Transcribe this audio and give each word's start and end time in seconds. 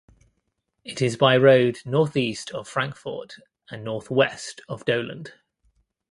It 0.83 0.99
is 0.99 1.15
by 1.15 1.37
road 1.37 1.77
northeast 1.85 2.49
of 2.55 2.67
Frankfort 2.67 3.35
and 3.69 3.83
northwest 3.83 4.61
of 4.67 4.83
Doland. 4.83 5.33